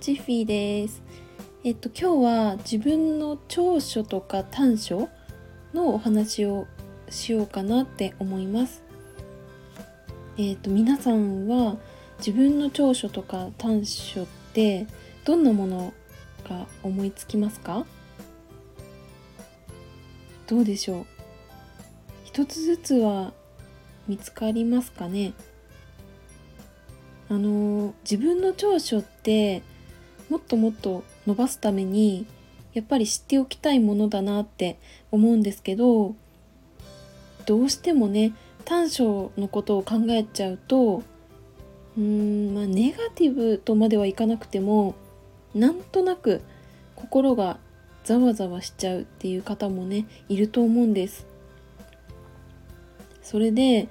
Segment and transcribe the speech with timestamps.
[0.00, 1.02] チッフィーです。
[1.62, 5.10] えっと今日は自分の長所とか短所
[5.74, 6.66] のお話を
[7.10, 8.82] しようかなって思います。
[10.38, 11.76] えっと皆さんは
[12.16, 14.86] 自分の長所とか短所って
[15.26, 15.92] どんなもの
[16.48, 17.84] が思いつきますか？
[20.46, 21.06] どうでしょう？
[22.24, 23.34] 一つずつは
[24.08, 25.34] 見つかりますかね？
[27.28, 29.62] あの自分の長所って
[30.30, 32.24] もっともっと伸ばすために
[32.72, 34.78] やっぱり知っておきたいものだなって
[35.10, 36.14] 思うんですけど
[37.46, 38.32] どうしてもね
[38.64, 41.02] 短所のことを考えちゃうと
[41.98, 44.94] うーんまあネガティブとまではいかなくても
[45.54, 46.42] なんとなく
[46.94, 47.58] 心が
[48.04, 51.26] ざわざわしちゃうっていう方もねいると思うんです。
[53.22, 53.88] それで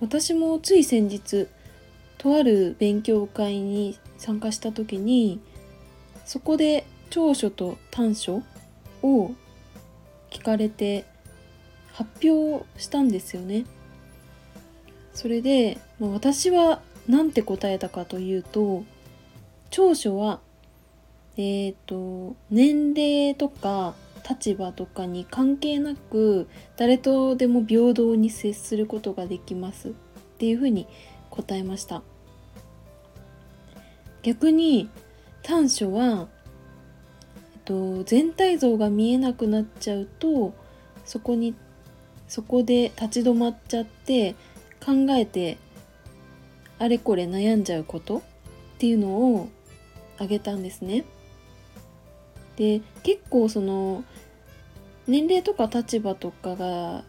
[0.00, 1.48] 私もつい先日
[2.18, 5.40] とある勉強会に参加した時に
[6.24, 8.42] そこで長所と短所
[9.02, 9.32] を
[10.30, 11.04] 聞かれて
[11.92, 13.64] 発表したんですよね。
[15.14, 18.84] それで、まあ、私は何て答えたかというと
[19.70, 20.40] 長所は
[21.36, 23.94] えっ、ー、と年齢とか
[24.28, 29.92] 立場とかに関係なく誰とでも平等に接することができますっ
[30.38, 30.86] ていうふうに
[31.36, 32.02] 答えました
[34.22, 34.88] 逆に
[35.42, 36.26] 短所は、
[37.54, 40.54] えっと、全体像が見えなくなっちゃうと
[41.04, 41.54] そこに
[42.26, 44.34] そこで立ち止まっちゃって
[44.84, 45.58] 考えて
[46.78, 48.22] あれこれ悩んじゃうことっ
[48.78, 49.48] ていうのを
[50.18, 51.04] あげたんですね。
[52.56, 54.04] で結構その
[55.06, 57.04] 年齢とか立場とかが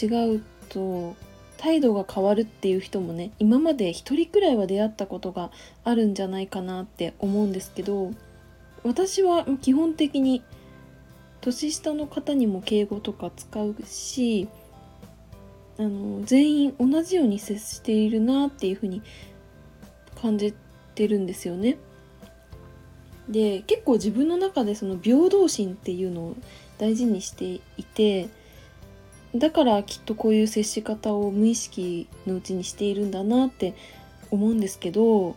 [0.00, 1.14] 違うと
[1.62, 5.52] 態度が変わるっていう人もね今まで一人くらいは出会ったことが
[5.84, 8.10] あるんじゃないかなって思うんですけど
[8.82, 10.42] 私は基本的に
[11.40, 14.48] 年下の方にも敬語とか使うし
[15.78, 19.00] あの全員同じように接しているなっていうふうに
[20.20, 20.52] 感じ
[20.96, 21.78] てるんですよね。
[23.28, 26.36] で結構自分の中でその平等心っていうのを
[26.78, 28.28] 大事にしていて
[29.34, 33.74] だからきっとこういう接し方を無意識のうちにしているんだなって
[34.30, 35.36] 思うんですけど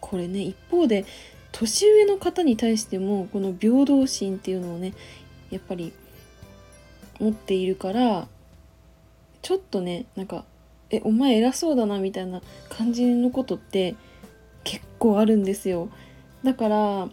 [0.00, 1.06] これね一方で
[1.52, 4.92] 年上の方に対してもこの平等心っていうのをね
[5.50, 5.92] やっぱり
[7.20, 8.26] 持っているから
[9.42, 10.44] ちょっとねなんか
[10.90, 13.94] 「えお前偉そうだな」みたいな感じのことって
[14.64, 15.88] 結構あるんですよ。
[16.44, 17.08] だから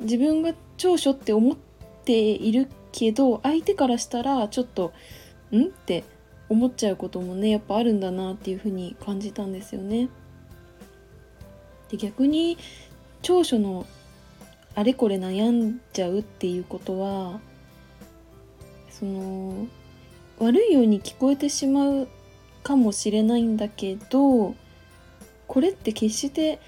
[0.00, 1.56] 自分が長所って思っ
[2.04, 4.92] ているけど相手からしたらちょっと
[5.52, 6.04] 「ん?」って
[6.48, 10.08] 思っちゃうこともねやっぱあるんだなっていうふうに感じたんですよね。
[11.90, 12.56] で逆に
[13.22, 13.86] 長所の
[14.74, 17.40] あれこれ悩んじゃうっていうことは
[18.90, 19.66] その
[20.38, 22.08] 悪いように聞こえてしまう
[22.62, 24.54] かもしれないんだけど
[25.46, 26.60] これって決して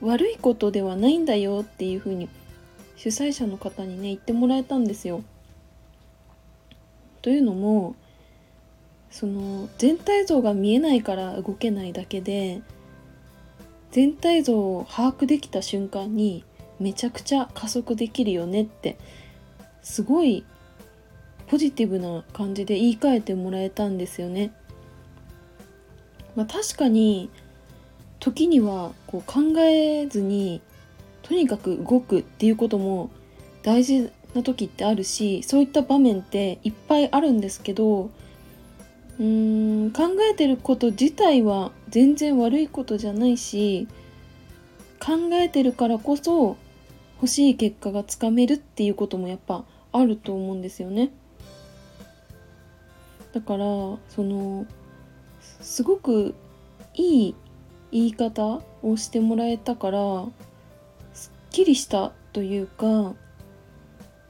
[0.00, 2.28] 悪いことではないんだよっていうふうに
[2.96, 5.22] 主催者の方にね言ってもらえたんですよ。
[7.28, 7.94] というのも
[9.10, 12.62] その全体像が見えないから動けないだけで
[13.90, 16.42] 全体像を把握できた瞬間に
[16.80, 18.96] めちゃくちゃ加速できるよねって
[19.82, 20.42] すごい
[21.48, 24.50] ポジティブな感じで言い換えてもらえたんですよね。
[26.34, 27.28] まあ、確かに
[28.20, 30.62] 時にはこう考えずに
[31.20, 33.10] とにかく動くっていうことも
[33.62, 38.10] 大事な時ってあるしそういった場面っていっぱいあるんですけど
[39.18, 43.88] うーん考えてること自体は全然悪いことじゃないし
[45.00, 46.56] 考えてるからこそ
[47.16, 51.10] 欲しい結果がつかめるっていうこともやっぱあると思うんですよね。
[53.32, 53.64] だから
[54.08, 54.66] その
[55.60, 56.34] すごく
[56.94, 57.34] いい
[57.90, 60.26] 言い方をしてもらえたから
[61.12, 63.14] すっきりしたというか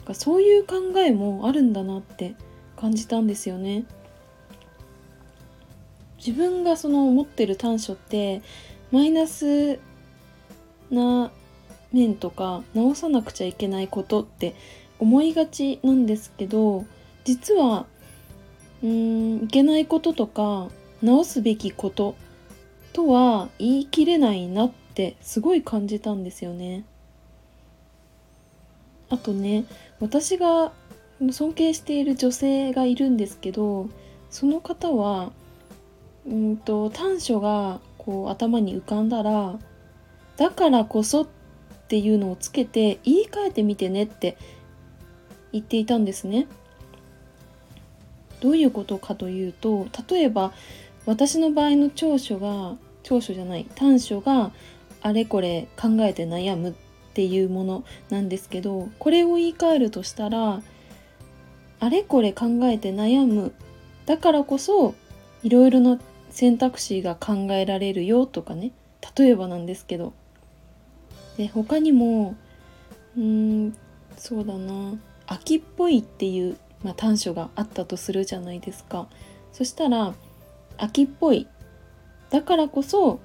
[0.08, 2.34] かそういう考えもあるんだなって
[2.76, 3.84] 感じたんですよね。
[6.16, 8.42] 自分がその持ってる短所って
[8.90, 9.78] マイナス
[10.90, 11.30] な
[11.92, 14.56] 面とか直さなくちゃいけないことって
[14.98, 16.84] 思いがちなんですけど
[17.24, 17.86] 実は
[18.82, 20.68] うーんいけないこととか
[21.02, 22.16] 直すべきこと
[22.92, 26.84] とは言い切れないなってすごい感じたんですよね。
[29.10, 29.64] あとね
[30.00, 30.72] 私が
[31.30, 33.88] 尊敬している女性がいるんですけど
[34.30, 35.32] その方は
[36.26, 39.58] うんと短所がこう頭に浮かんだら
[40.36, 41.26] だからこそっ
[41.88, 44.36] ていうのをつけて言い換えてみてねって
[45.52, 46.46] 言っていたんですね。
[48.40, 50.52] どういうことかというと例えば
[51.06, 54.52] 私の場合の長所が長所じゃない短所が
[55.00, 56.72] あれこれ考えて悩むっ
[57.18, 60.62] ていうものなんですけどこれを言い換えるとしたら
[61.80, 63.52] あれこれ考えて悩む。
[64.06, 64.94] だからこそ
[65.42, 65.98] いろいろな
[66.30, 68.70] 選択肢が考えられるよとかね。
[69.16, 70.12] 例えばなんですけど
[71.36, 72.36] で他にも
[73.16, 73.76] うーん
[74.16, 74.94] そうだな。
[75.26, 79.08] 秋っぽいっていう、まあ、短所があったとするじゃないですか。
[79.52, 80.14] そしたら
[80.76, 81.48] 秋っぽい。
[82.30, 83.18] だからこそ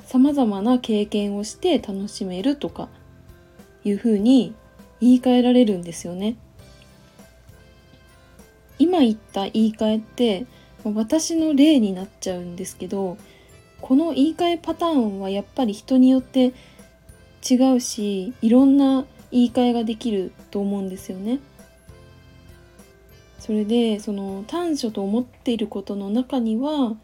[0.00, 2.88] さまざまな経験をして楽しめるとか
[3.86, 4.54] いうふうに
[5.00, 6.36] 言い換えられるんですよね。
[8.78, 10.46] 今言った言い換えって
[10.84, 13.16] 私の例になっちゃうんですけど
[13.80, 16.52] この言い換えパターンはやっぱり人によって
[17.48, 21.40] 違うしいろんな言い換えができると思うんですよね。
[23.38, 26.96] それでその短所と思っていることの中には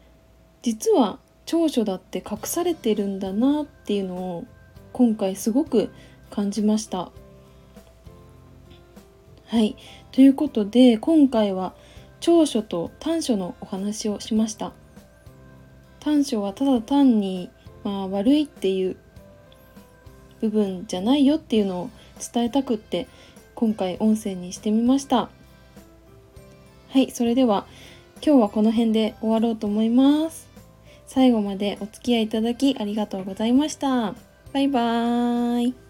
[0.61, 4.45] 実は長所だって隠されてるんだなっていうのを
[4.91, 5.89] 今回すごく
[6.33, 7.11] 感じました。
[9.45, 9.75] はい。
[10.11, 11.75] ということで、今回は
[12.21, 14.71] 長所と短所のお話をしました。
[15.99, 17.51] 短所はただ単に、
[17.83, 18.97] まあ、悪いっていう
[20.41, 21.89] 部分じゃないよっていうのを
[22.33, 23.07] 伝えたくって
[23.53, 25.29] 今回音声にしてみました。
[26.89, 27.67] はい、それでは
[28.25, 30.47] 今日はこの辺で終わろうと思います。
[31.05, 34.15] 最後までお付き合いいただきありがとうございました。
[34.51, 35.82] バイバーイ。